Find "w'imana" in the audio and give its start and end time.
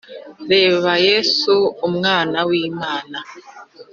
2.49-3.17